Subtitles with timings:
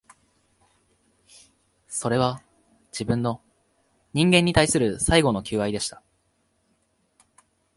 [1.87, 2.41] それは、
[2.91, 3.39] 自分の、
[4.13, 6.01] 人間に対する最後の求愛でした